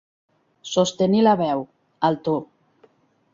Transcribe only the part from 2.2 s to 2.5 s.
to.